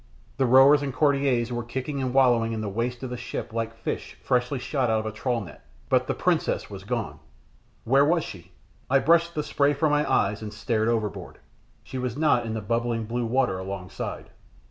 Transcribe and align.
The 0.37 0.47
rowers 0.47 0.81
and 0.81 0.91
courtiers 0.91 1.53
were 1.53 1.61
kicking 1.63 2.01
and 2.01 2.11
wallowing 2.11 2.53
in 2.53 2.61
the 2.61 2.69
"waist" 2.69 3.03
of 3.03 3.11
the 3.11 3.17
ship 3.17 3.53
like 3.53 3.75
fish 3.75 4.17
newly 4.27 4.57
shot 4.57 4.89
out 4.89 4.99
of 5.01 5.05
a 5.05 5.11
trawl 5.11 5.41
net, 5.41 5.63
but 5.89 6.07
the 6.07 6.15
princess 6.15 6.71
was 6.71 6.83
gone. 6.83 7.19
Where 7.83 8.03
was 8.03 8.23
she? 8.23 8.51
I 8.89 8.97
brushed 8.97 9.35
the 9.35 9.43
spray 9.43 9.73
from 9.73 9.91
my 9.91 10.11
eyes, 10.11 10.41
and 10.41 10.51
stared 10.51 10.87
overboard. 10.87 11.37
She 11.83 11.99
was 11.99 12.17
not 12.17 12.47
in 12.47 12.55
the 12.55 12.61
bubbling 12.61 13.05
blue 13.05 13.27
water 13.27 13.59
alongside. 13.59 14.31